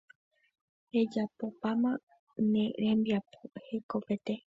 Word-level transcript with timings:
rejapopáma 0.93 1.91
ne 2.51 2.63
rembiapo 2.81 3.37
hekopete 3.67 4.33